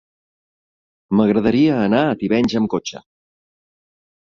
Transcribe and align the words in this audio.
M'agradaria 1.19 1.77
anar 1.83 2.01
a 2.07 2.17
Tivenys 2.23 2.59
amb 2.63 2.73
cotxe. 2.77 3.05